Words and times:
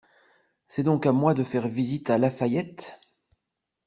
C'est 0.65 0.81
donc 0.81 1.05
à 1.05 1.11
moi 1.11 1.35
de 1.35 1.43
faire 1.43 1.67
visite 1.67 2.09
à 2.09 2.17
La 2.17 2.31
Fayette! 2.31 2.99